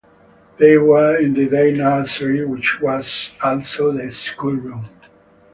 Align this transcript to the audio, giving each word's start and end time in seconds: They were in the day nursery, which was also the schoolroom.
They 0.57 0.79
were 0.79 1.17
in 1.19 1.33
the 1.33 1.45
day 1.47 1.73
nursery, 1.73 2.43
which 2.43 2.81
was 2.81 3.29
also 3.43 3.91
the 3.91 4.11
schoolroom. 4.11 4.89